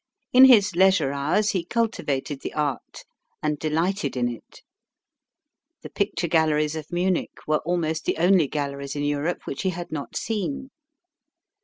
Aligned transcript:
In 0.33 0.45
his 0.45 0.75
leisure 0.75 1.11
hours 1.11 1.51
he 1.51 1.63
cultivated 1.63 2.41
the 2.41 2.55
art, 2.55 3.03
and 3.43 3.59
delighted 3.59 4.17
in 4.17 4.27
it. 4.27 4.63
The 5.83 5.91
picture 5.91 6.27
galleries 6.27 6.75
of 6.75 6.91
Munich 6.91 7.37
were 7.45 7.59
almost 7.59 8.05
the 8.05 8.17
only 8.17 8.47
galleries 8.47 8.95
in 8.95 9.03
Europe 9.03 9.43
which 9.45 9.61
he 9.61 9.69
had 9.69 9.91
not 9.91 10.15
seen. 10.17 10.71